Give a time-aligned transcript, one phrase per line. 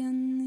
[0.00, 0.37] And.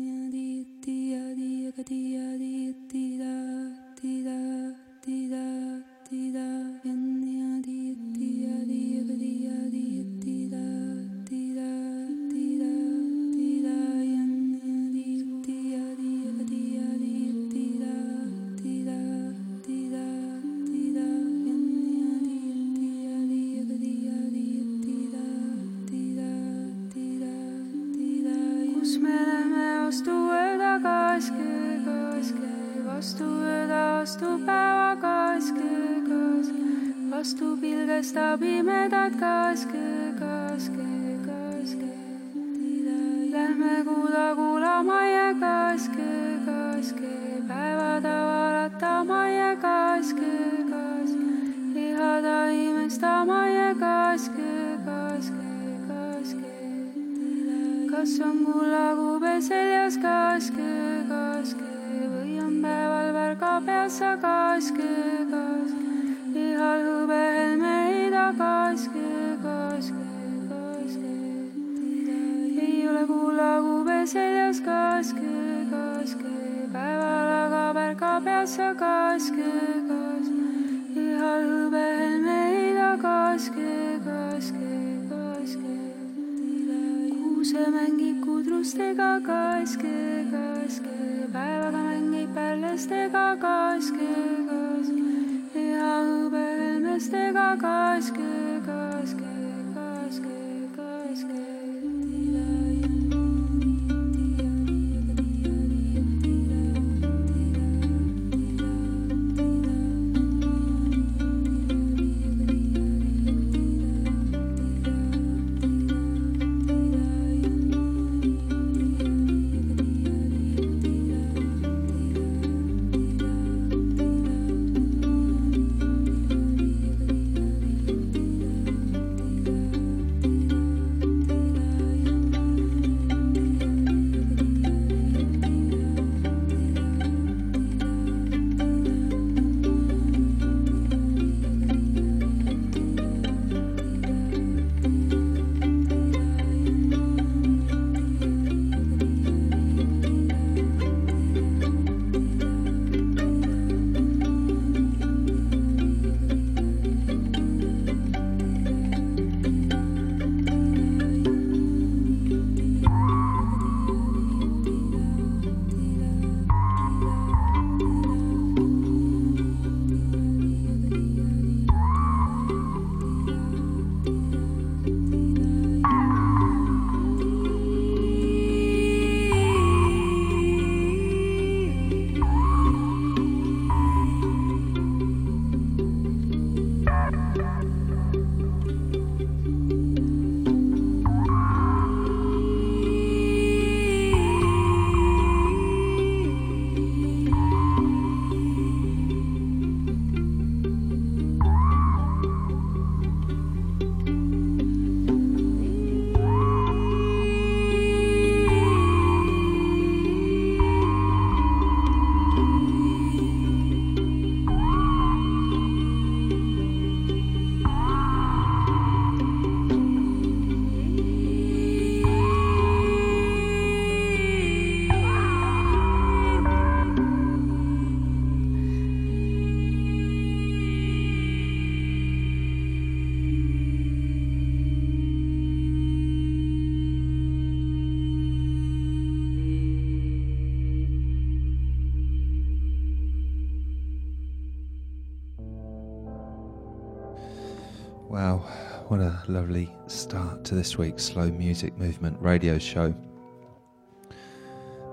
[249.28, 252.94] Lovely start to this week's Slow Music Movement radio show.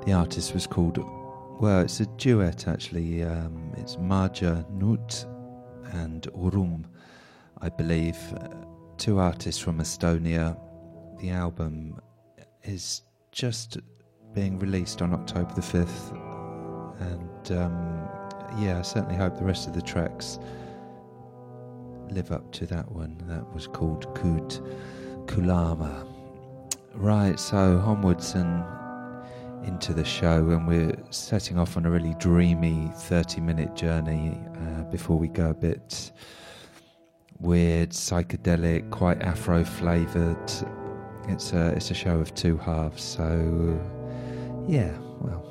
[0.06, 0.99] The artist was called,
[1.61, 3.23] well, it's a duet actually.
[3.23, 5.27] Um, it's Marja Nut
[5.93, 6.85] and Urum,
[7.61, 8.17] I believe.
[8.35, 8.49] Uh,
[8.97, 10.56] two artists from Estonia.
[11.21, 12.00] The album
[12.62, 13.03] is
[13.33, 13.79] just
[14.33, 16.12] being released on October the 5th.
[17.00, 18.09] And um,
[18.59, 20.38] yeah, I certainly hope the rest of the tracks
[22.13, 23.17] live up to that one.
[23.27, 24.61] That was called Kut
[25.27, 26.07] Kulama.
[26.95, 28.65] Right, so onwards and
[29.65, 34.83] into the show, and we're setting off on a really dreamy 30 minute journey uh,
[34.85, 36.13] before we go a bit
[37.39, 40.51] weird, psychedelic, quite afro flavored.
[41.29, 43.79] It's a, it's a show of two halves, so
[44.67, 45.45] yeah, well,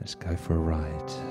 [0.00, 1.29] let's go for a ride.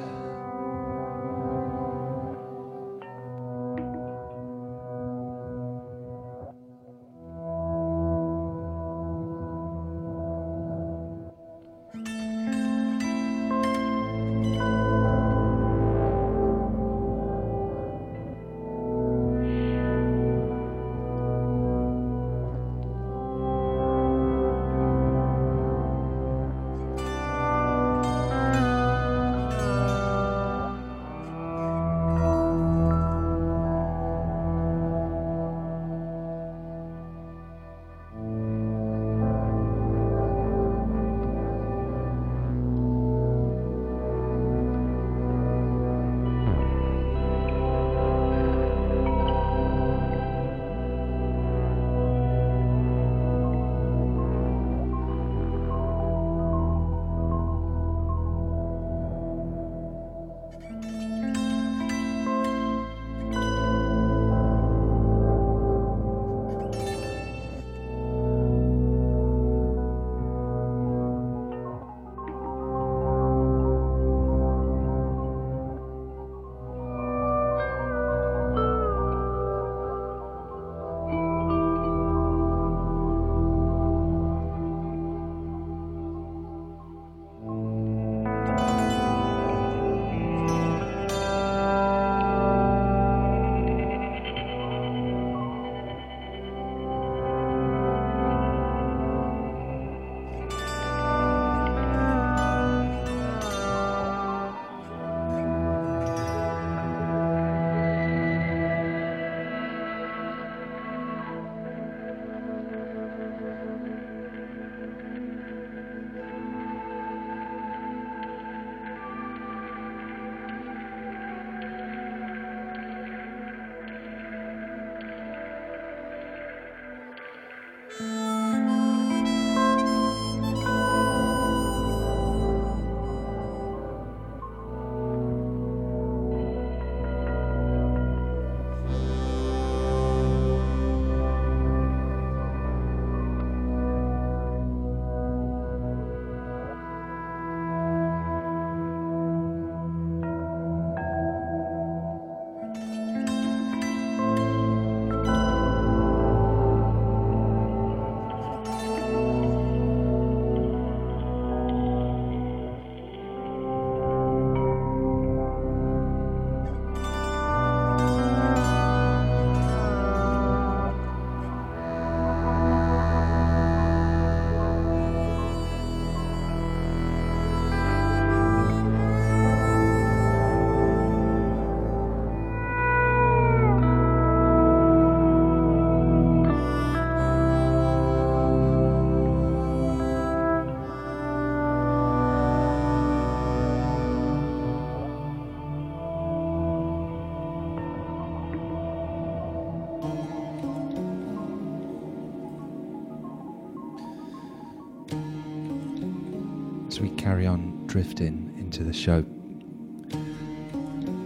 [208.01, 209.25] Drifting into the show.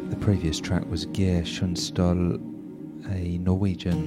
[0.09, 2.39] The previous track was Geir Kjønsdal,
[3.11, 4.01] a Norwegian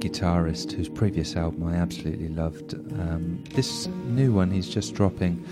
[0.00, 2.74] guitarist whose previous album I absolutely loved.
[2.74, 5.46] Um, this new one he's just dropping,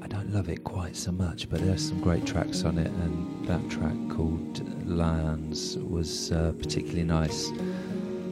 [0.00, 3.44] I don't love it quite so much, but there's some great tracks on it, and
[3.48, 7.50] that track called Lions was uh, particularly nice.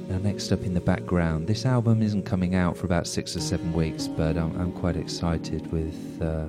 [0.09, 3.41] Now, next up in the background, this album isn't coming out for about six or
[3.41, 6.47] seven weeks, but I'm, I'm quite excited with uh,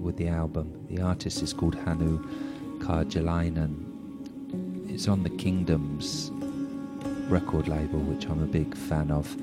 [0.00, 0.86] with the album.
[0.88, 2.24] The artist is called Hannu
[2.78, 3.88] Karjalainen.
[4.88, 6.30] It's on the Kingdoms
[7.28, 9.34] record label, which I'm a big fan of,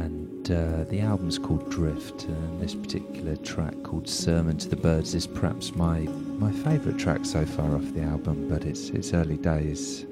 [0.00, 2.24] and uh, the album's called Drift.
[2.24, 6.00] And this particular track, called Sermon to the Birds, is perhaps my
[6.40, 10.06] my favourite track so far off the album, but it's it's early days.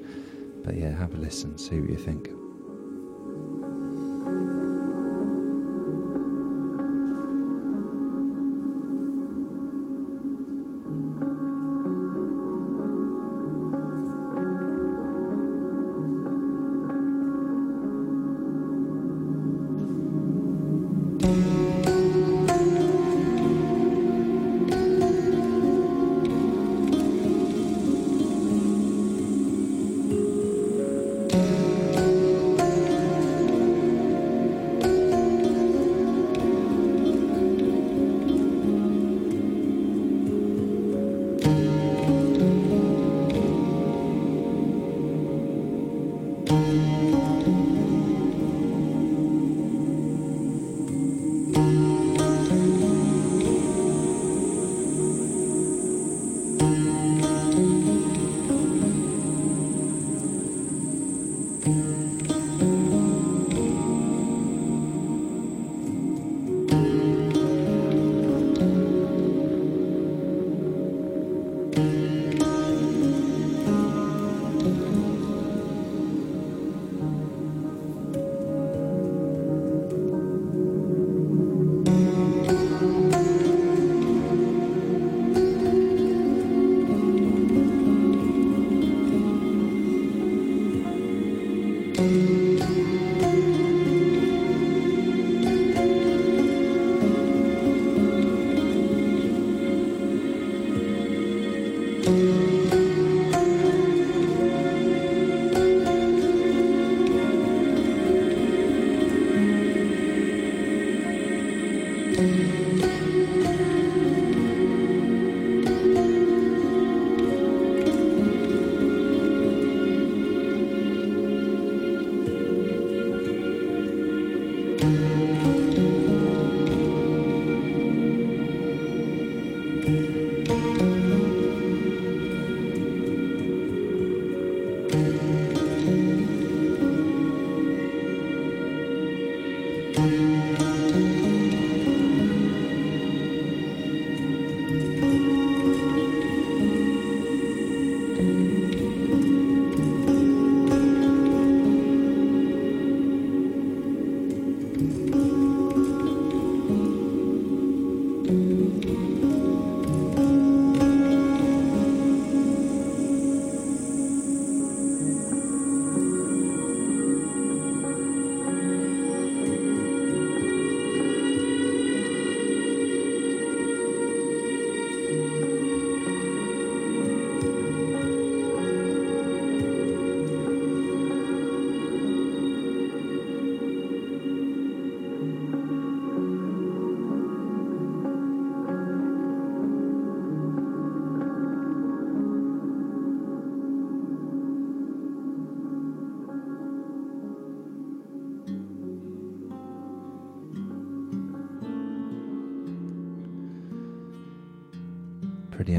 [0.67, 2.29] But yeah, have a listen, see what you think.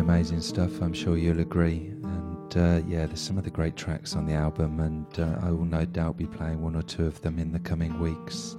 [0.09, 0.81] Amazing stuff.
[0.81, 1.93] I'm sure you'll agree.
[2.03, 5.50] And uh, yeah, there's some of the great tracks on the album, and uh, I
[5.50, 8.57] will no doubt be playing one or two of them in the coming weeks.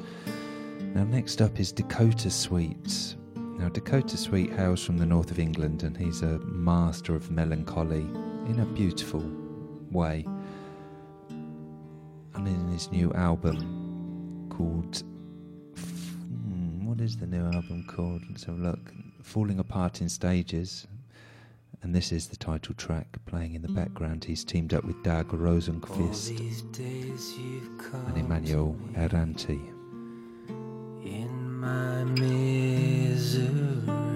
[0.93, 3.15] Now, next up is Dakota Suite.
[3.35, 8.05] Now, Dakota Suite hails from the north of England, and he's a master of melancholy
[8.47, 9.27] in a beautiful
[9.89, 10.27] way.
[12.35, 15.01] And in his new album called.
[15.75, 18.21] Hmm, what is the new album called?
[18.29, 18.93] Let's have a look.
[19.23, 20.85] Falling Apart in Stages
[21.81, 23.75] and this is the title track playing in the mm.
[23.75, 24.25] background.
[24.25, 26.39] He's teamed up with Dag Rosenqvist
[28.07, 29.59] and Emanuele Errante.
[31.03, 34.08] In my misery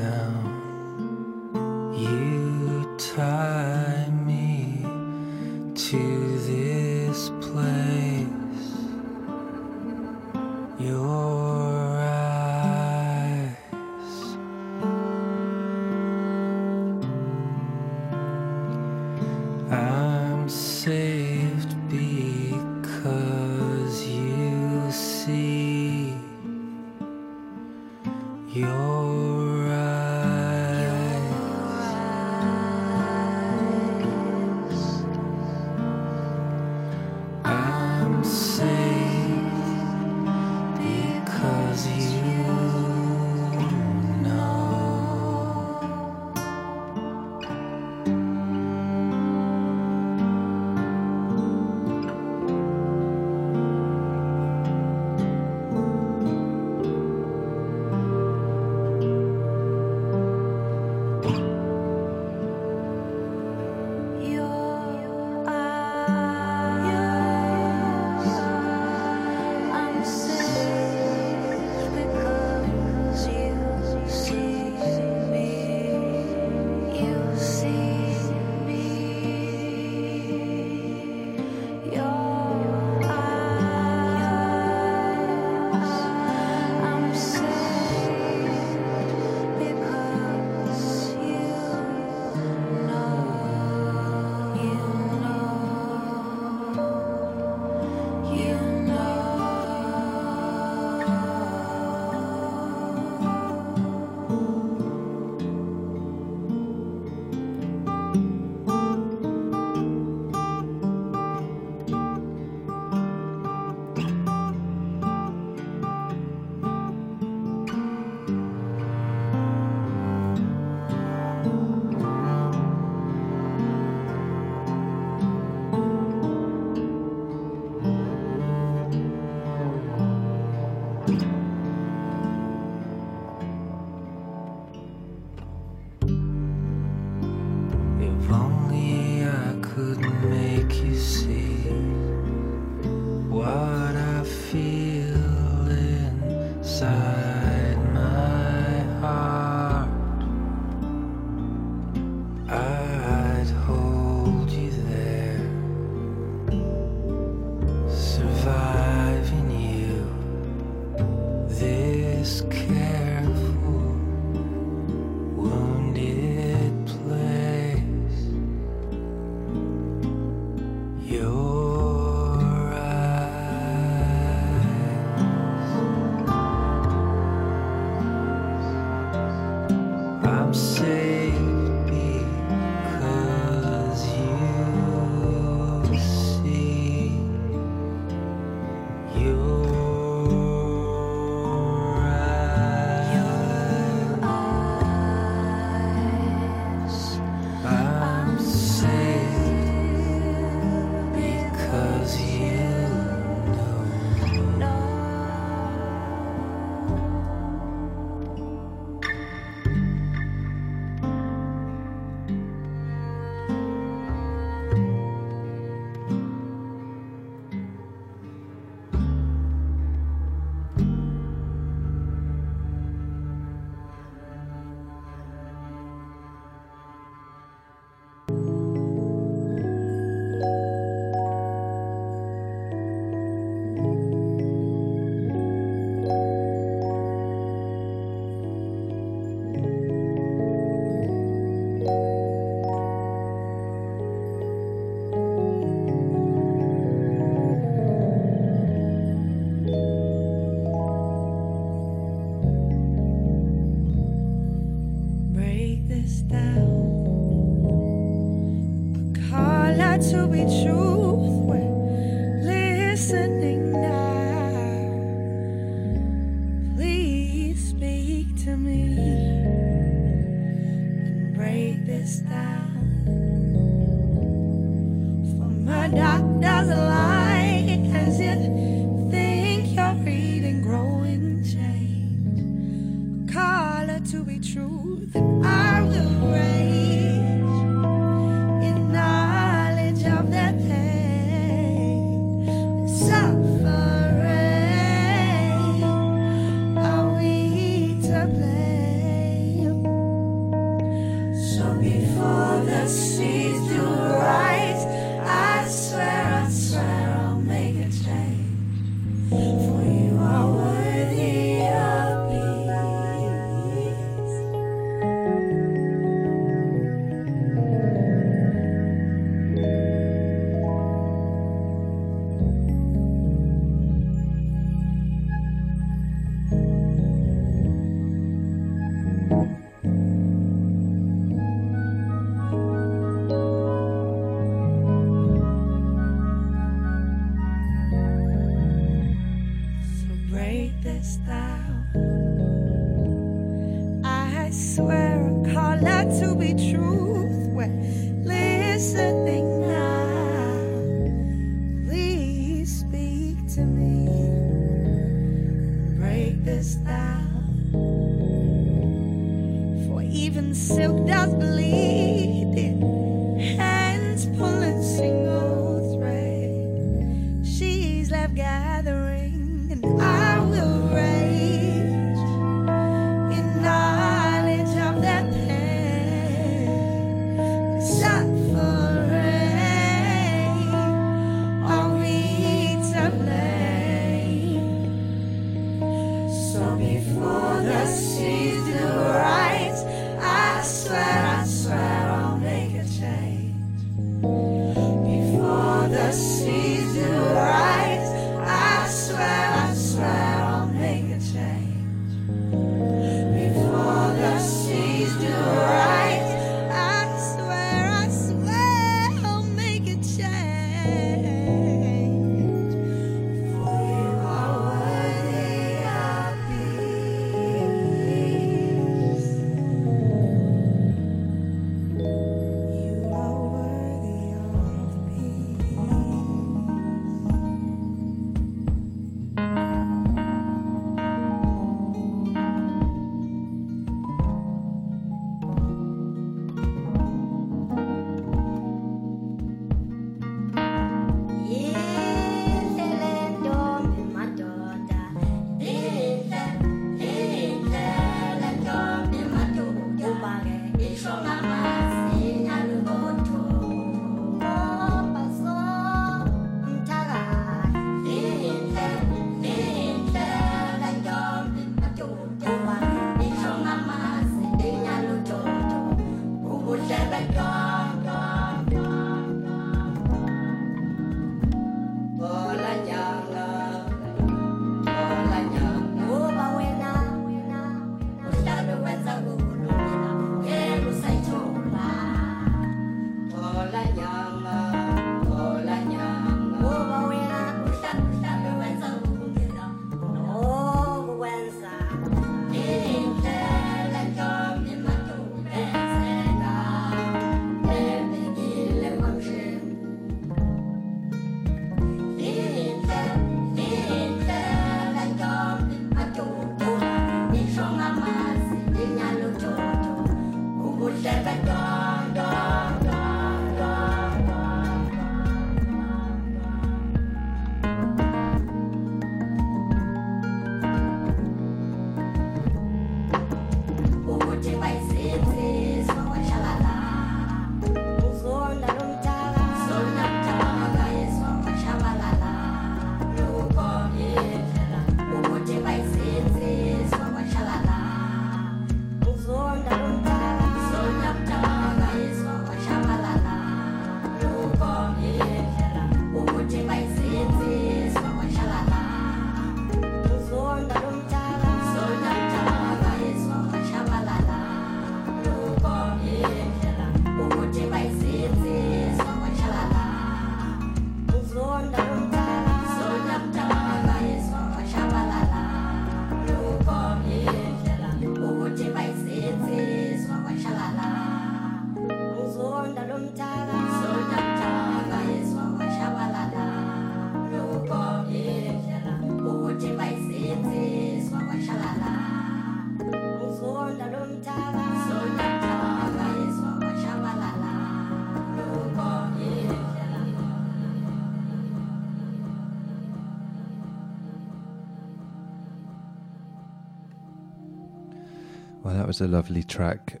[598.86, 600.00] that was a lovely track.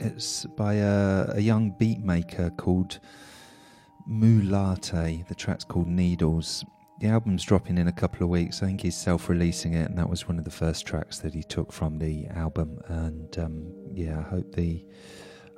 [0.00, 2.98] It's by a, a young beat maker called
[4.06, 5.26] Mulate.
[5.26, 6.62] The track's called Needles.
[7.00, 8.62] The album's dropping in a couple of weeks.
[8.62, 11.42] I think he's self-releasing it, and that was one of the first tracks that he
[11.42, 12.82] took from the album.
[12.88, 14.84] And um, yeah, I hope the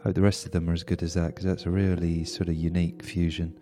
[0.04, 2.48] hope the rest of them are as good as that because that's a really sort
[2.48, 3.58] of unique fusion.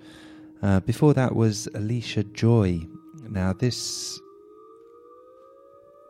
[0.60, 2.78] Uh, before that was Allysha Joy.
[3.26, 4.20] Now this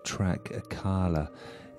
[0.04, 1.30] track, Akala,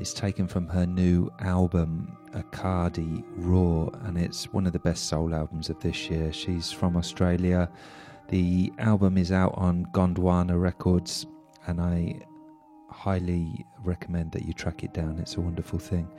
[0.02, 5.36] is taken from her new album, Acadie Raw, and it's one of the best soul
[5.36, 6.34] albums of this year.
[6.34, 7.70] She's from Australia.
[8.30, 11.28] The album is out on Gondwana Records,
[11.68, 12.20] and I
[12.90, 15.20] highly recommend that you track it down.
[15.20, 16.10] It's a wonderful thing.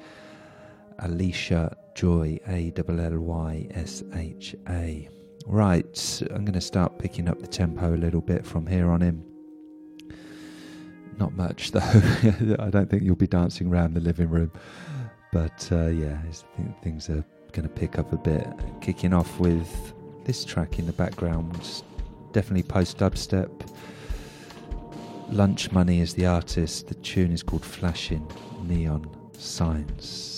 [1.01, 5.09] Allysha Joy, A L L Y S H A.
[5.47, 9.03] Right, I'm going to start picking up the tempo a little bit from here on
[9.03, 9.32] in.
[11.19, 11.81] Not much though.
[12.59, 14.51] I don't think you'll be dancing around the living room,
[15.33, 16.19] but uh, yeah,
[16.83, 18.47] things are going to pick up a bit.
[18.81, 19.93] Kicking off with
[20.25, 21.83] this track in the background,
[22.33, 23.51] definitely post dubstep.
[25.31, 26.89] Lunch Money is the artist.
[26.89, 28.27] The tune is called Flashing
[28.65, 30.32] Neon Signs.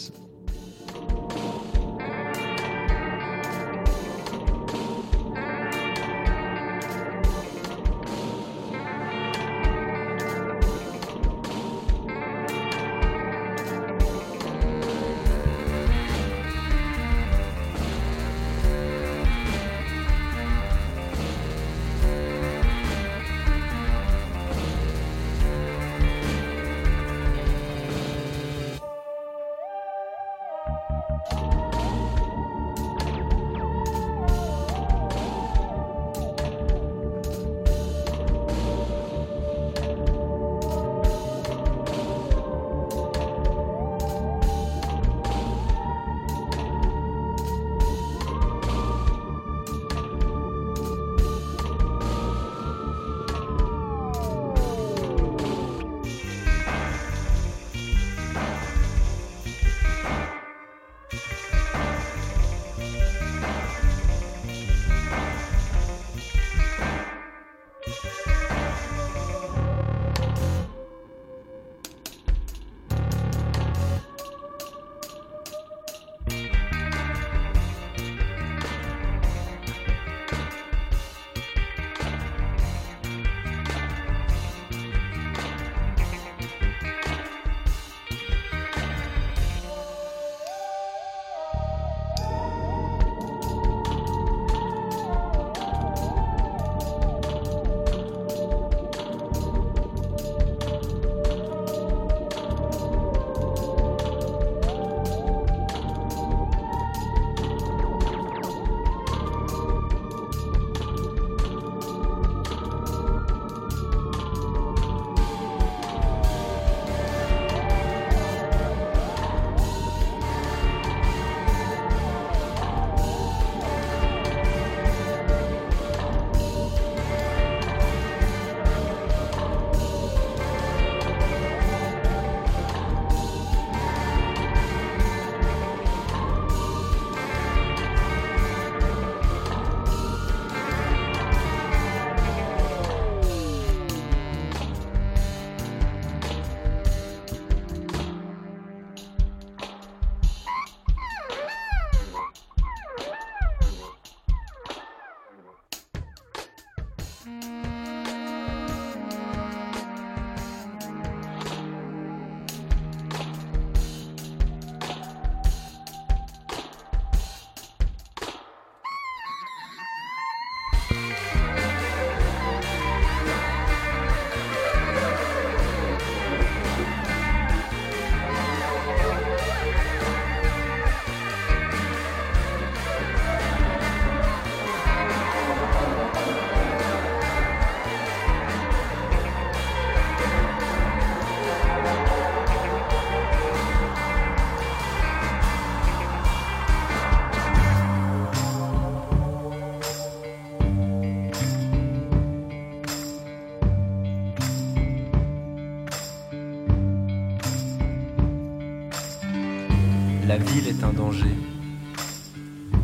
[210.92, 211.34] Danger.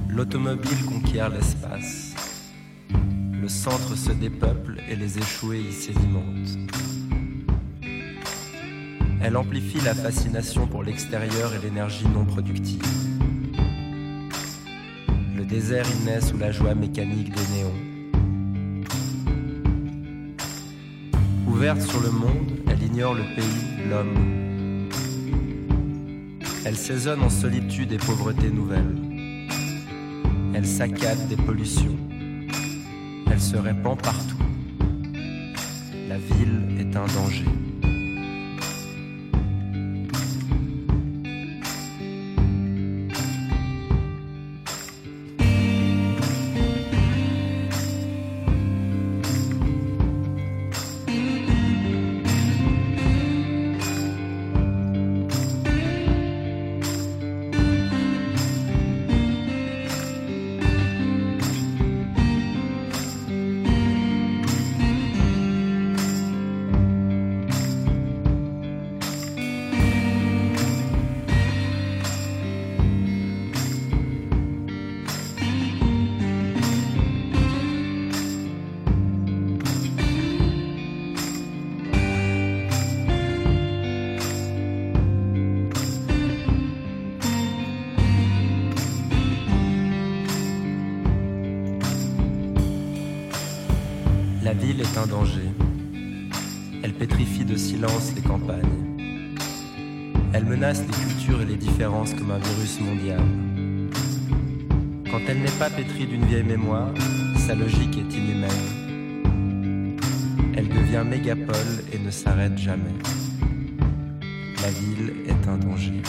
[0.08, 2.14] L'automobile conquiert l'espace.
[3.32, 6.58] Le centre se dépeuple et les échoués y sédimentent.
[9.22, 12.82] Elle amplifie la fascination pour l'extérieur et l'énergie non productive.
[15.36, 17.74] Le désert y naît sous la joie mécanique des néons.
[21.46, 24.49] Ouverte sur le monde, elle ignore le pays, l'homme.
[26.62, 28.94] Elle saisonne en solitude et pauvreté nouvelle.
[30.54, 31.96] Elle saccade des pollutions.
[33.30, 34.36] Elle se répand partout.
[36.08, 37.46] La ville est un danger.
[94.50, 95.48] La ville est un danger.
[96.82, 98.98] Elle pétrifie de silence les campagnes.
[100.32, 103.20] Elle menace les cultures et les différences comme un virus mondial.
[105.08, 106.92] Quand elle n'est pas pétrie d'une vieille mémoire,
[107.46, 108.50] sa logique est inhumaine.
[110.56, 112.98] Elle devient mégapole et ne s'arrête jamais.
[114.62, 116.02] La ville est un danger.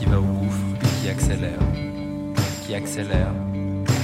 [0.00, 1.58] Qui va au gouffre, qui accélère,
[2.64, 3.34] qui accélère,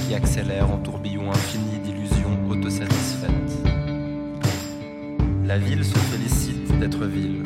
[0.05, 3.57] qui accélère en tourbillon infini d'illusions autosatisfaites.
[5.43, 7.41] La ville se félicite d'être ville.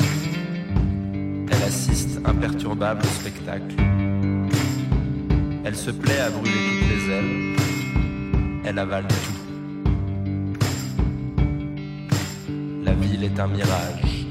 [1.50, 3.74] Elle assiste imperturbable au spectacle.
[5.64, 7.56] Elle se plaît à brûler toutes les ailes.
[8.66, 9.42] Elle avale tout.
[12.84, 14.28] La ville est un mirage.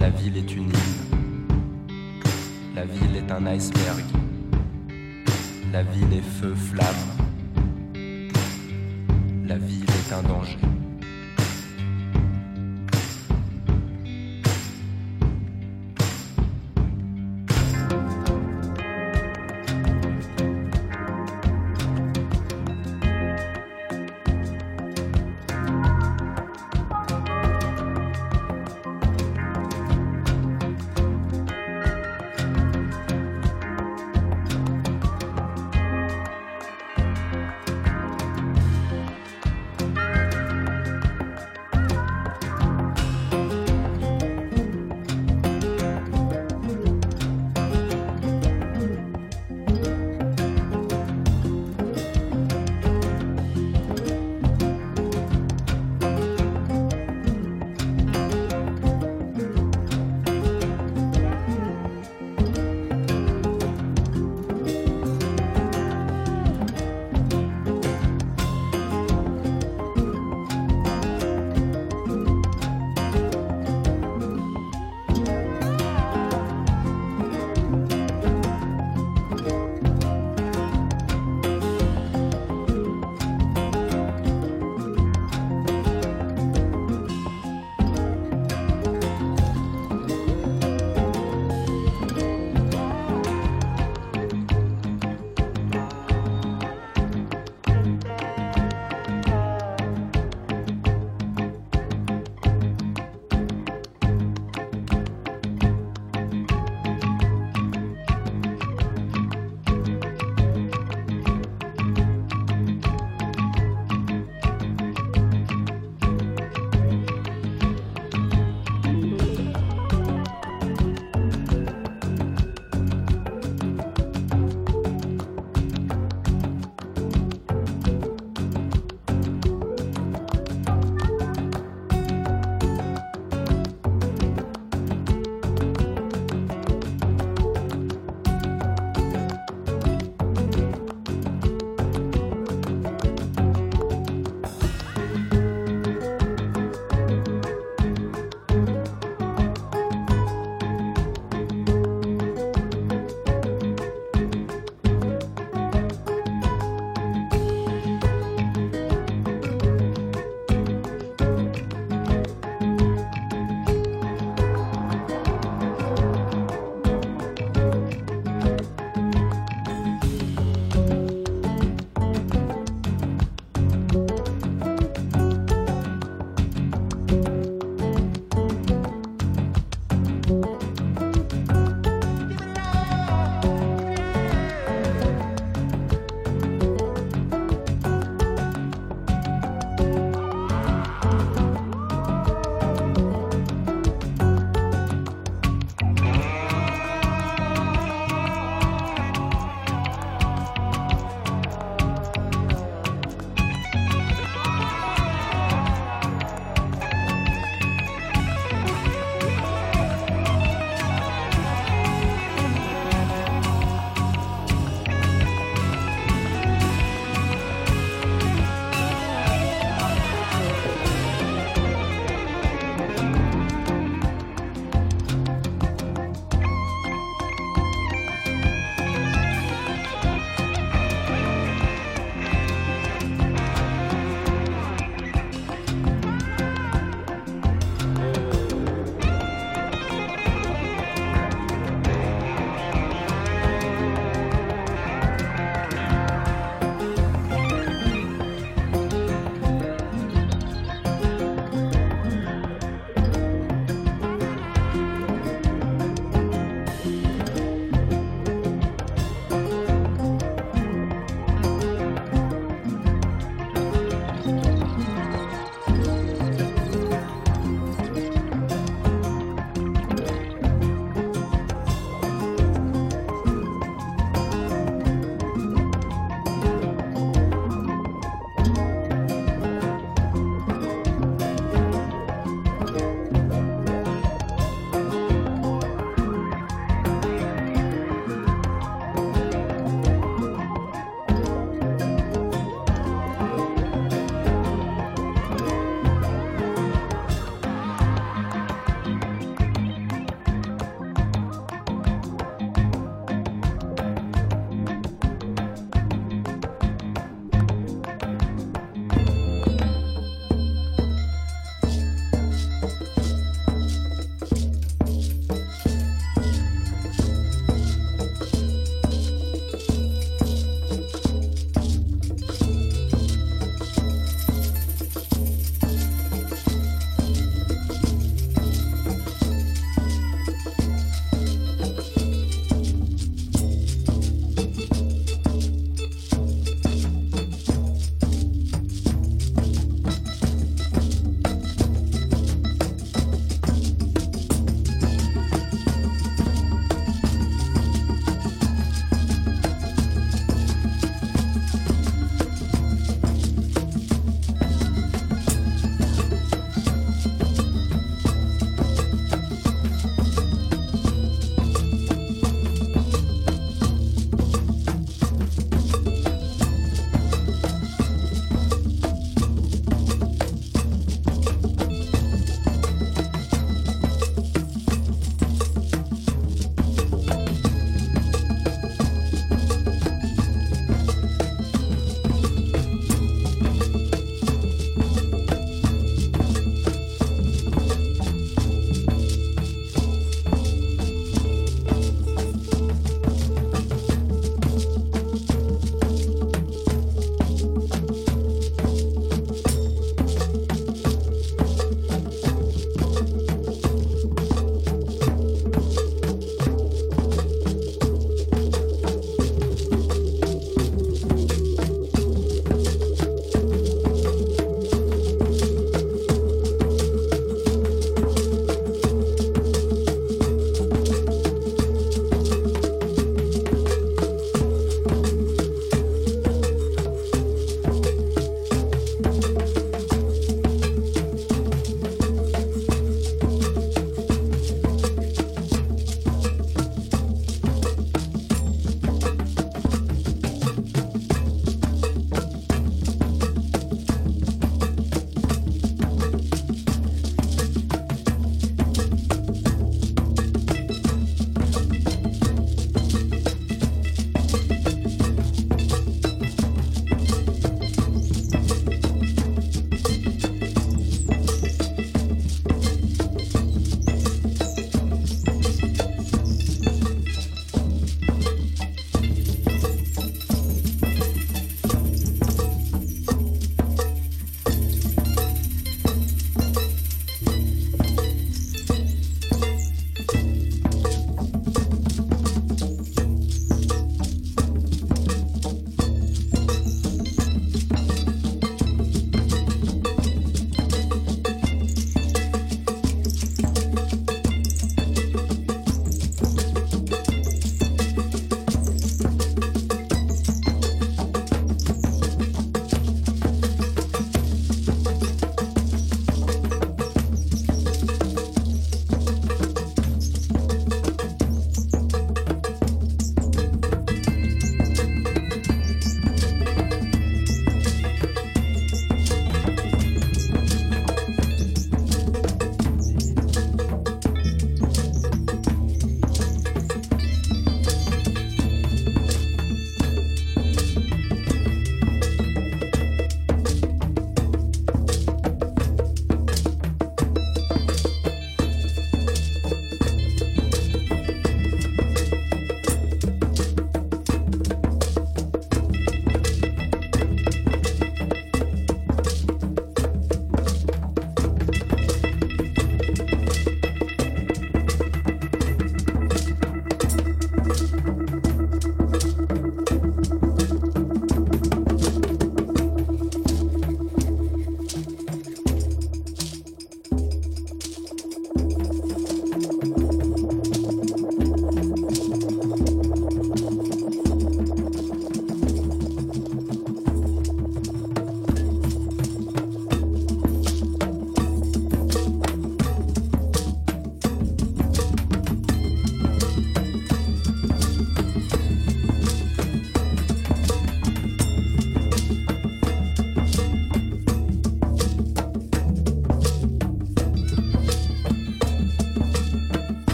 [0.00, 1.07] La ville est une île.
[2.78, 4.04] La ville est un iceberg.
[5.72, 6.94] La ville est feu, flamme.
[9.44, 10.67] La ville est un danger.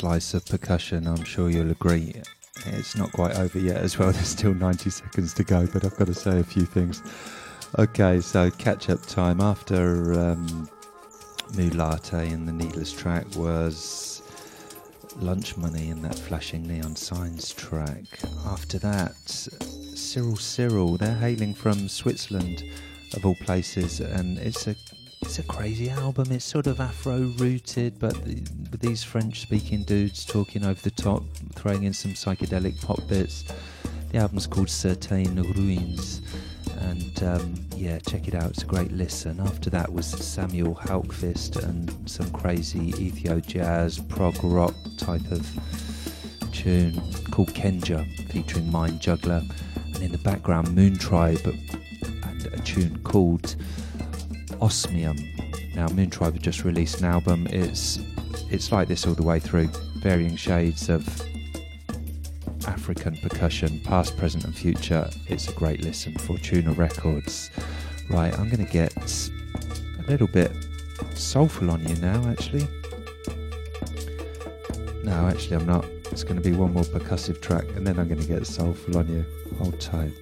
[0.00, 2.14] Slice of percussion, I'm sure you'll agree.
[2.64, 5.94] It's not quite over yet as well, there's still 90 seconds to go, but I've
[5.96, 7.02] got to say a few things.
[7.78, 10.70] Okay, so catch up time after um,
[11.54, 14.22] Latte and the Needless track was
[15.18, 18.04] Lunch Money and that Flashing Neon Signs track.
[18.46, 22.64] After that, Cyril Cyril, they're hailing from Switzerland
[23.14, 24.74] of all places, and it's a
[25.30, 26.32] it's a crazy album.
[26.32, 30.90] It's sort of Afro rooted, but the, with these French speaking dudes talking over the
[30.90, 31.22] top,
[31.54, 33.44] throwing in some psychedelic pop bits.
[34.10, 36.22] The album's called Certain Ruins,
[36.80, 38.50] and um, yeah, check it out.
[38.50, 39.38] It's a great listen.
[39.38, 45.48] After that was Samuel Hällkvist and some crazy ethio jazz, prog rock type of
[46.52, 47.00] tune
[47.30, 49.44] called Kenja, featuring Mind Juggler,
[49.94, 53.54] and in the background Moon Tribe and a tune called
[54.60, 55.16] Osmium.
[55.74, 57.46] Now, Moon Tribe have just released an album.
[57.50, 57.98] It's
[58.50, 61.06] it's like this all the way through, varying shades of
[62.66, 65.08] African percussion, past, present, and future.
[65.28, 66.14] It's a great listen.
[66.18, 67.50] Fortuna Records.
[68.08, 68.92] Right, I'm going to get
[69.98, 70.52] a little bit
[71.14, 72.26] soulful on you now.
[72.28, 72.66] Actually,
[75.04, 75.84] no, actually, I'm not.
[76.10, 78.98] It's going to be one more percussive track, and then I'm going to get soulful
[78.98, 79.24] on you.
[79.58, 80.12] Hold tight.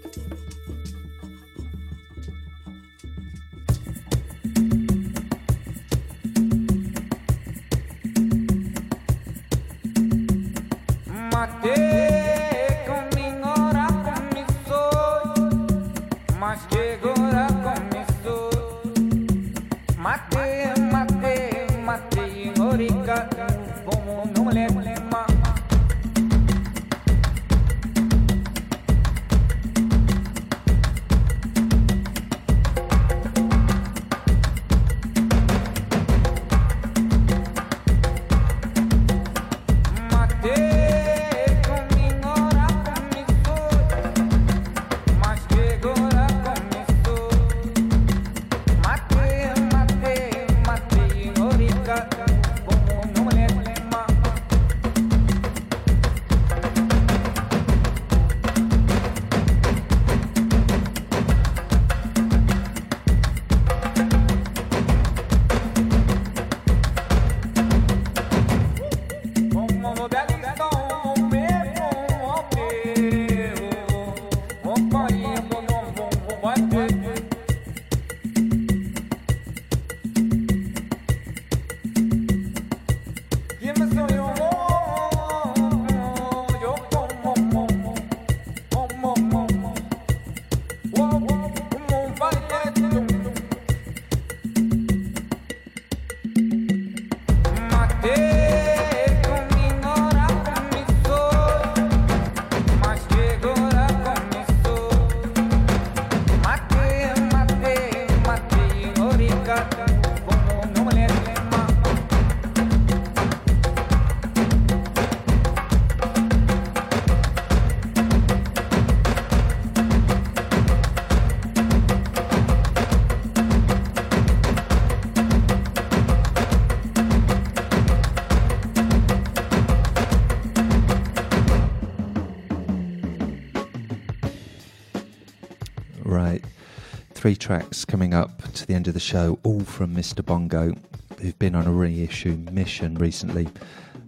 [137.29, 140.25] Three tracks coming up to the end of the show, all from Mr.
[140.25, 140.73] Bongo,
[141.21, 143.47] who've been on a reissue mission recently.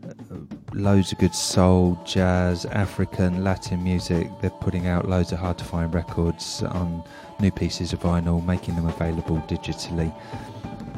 [0.09, 0.37] Uh,
[0.73, 4.27] loads of good soul, jazz, African, Latin music.
[4.41, 7.05] They're putting out loads of hard to find records on
[7.41, 10.11] new pieces of vinyl, making them available digitally.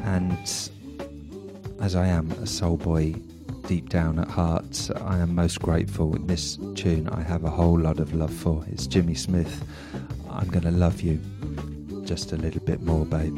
[0.05, 0.31] And
[1.81, 3.15] as I am a soul boy
[3.67, 6.15] deep down at heart, I am most grateful.
[6.15, 8.63] In this tune, I have a whole lot of love for.
[8.71, 9.65] It's Jimmy Smith.
[10.29, 11.19] I'm gonna love you
[12.05, 13.37] just a little bit more, babe.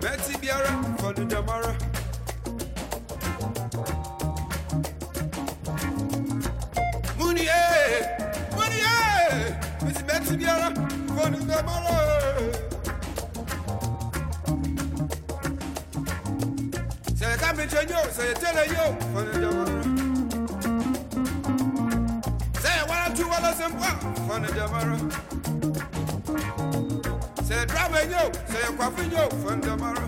[0.00, 1.72] Betty Biara, for the Damara.
[10.06, 10.70] Betty Biara,
[11.08, 11.94] for the Damara.
[17.16, 19.82] Say, come and you, say, tell you, for the Damara.
[22.60, 25.23] Say, one or two dollars and one, for the.
[28.90, 30.03] Say coffee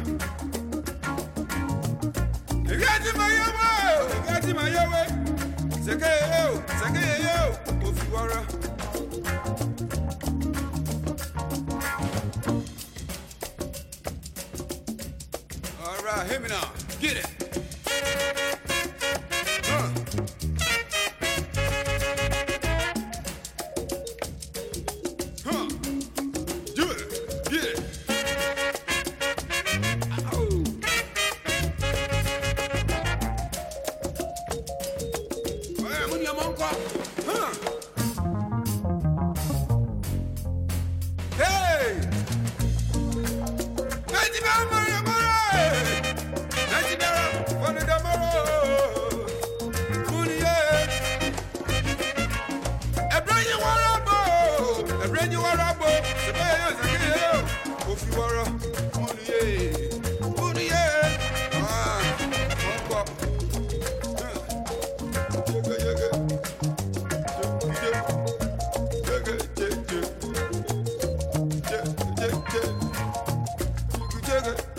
[72.27, 72.61] Yege
[74.29, 74.76] yege.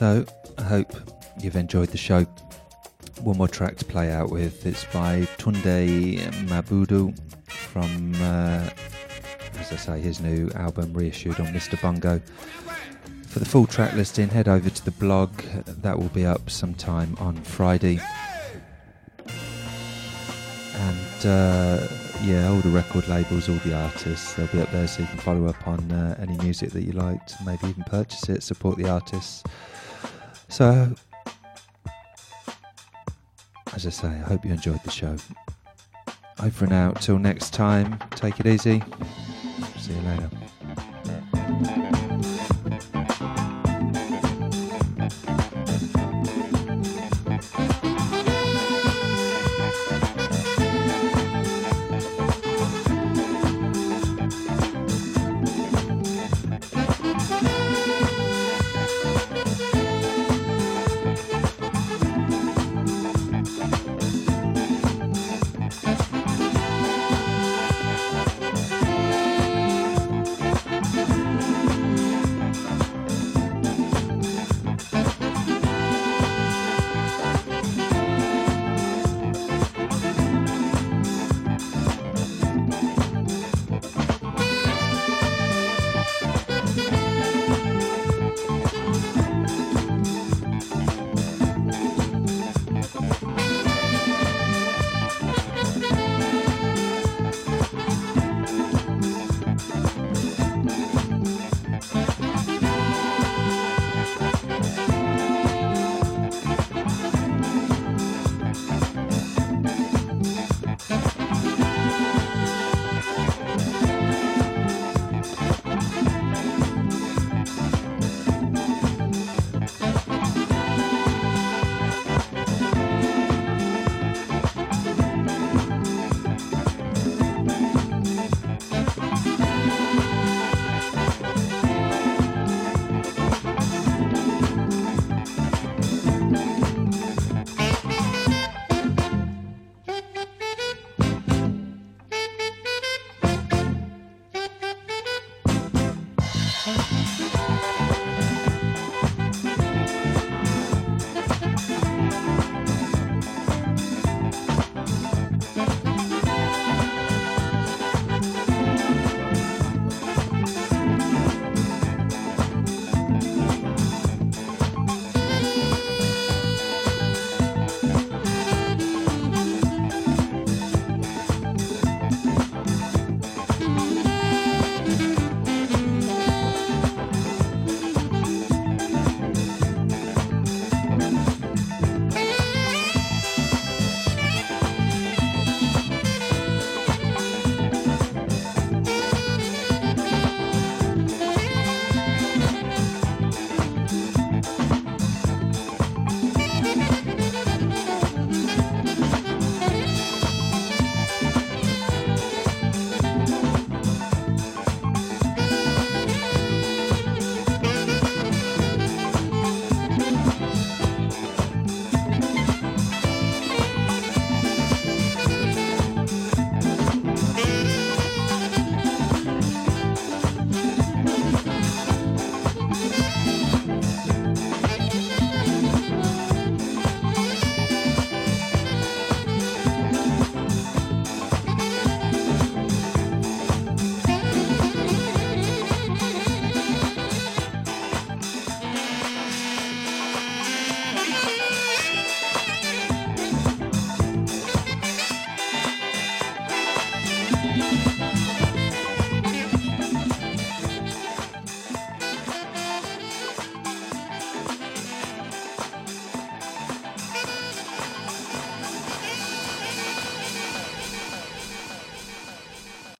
[0.00, 0.24] So,
[0.56, 0.94] I hope
[1.42, 2.24] you've enjoyed the show.
[3.20, 4.64] One more track to play out with.
[4.64, 6.16] It's by Tunde
[6.48, 7.14] Mabadu
[7.46, 8.70] from, uh,
[9.58, 11.78] as I say, his new album reissued on Mr.
[11.82, 12.18] Bongo.
[13.26, 15.32] For the full track listing, head over to the blog.
[15.66, 18.00] That will be up sometime on Friday.
[20.76, 21.86] And uh,
[22.22, 25.18] yeah, all the record labels, all the artists, they'll be up there so you can
[25.18, 28.88] follow up on uh, any music that you liked, maybe even purchase it, support the
[28.88, 29.42] artists.
[30.50, 30.92] So,
[33.72, 35.16] as I say, I hope you enjoyed the show.
[36.42, 37.00] Over and out.
[37.00, 38.82] Till next time, take it easy.
[39.78, 40.30] See you later.